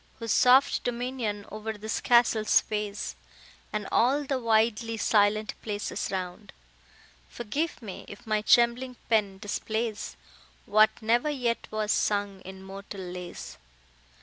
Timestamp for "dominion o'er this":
0.83-2.01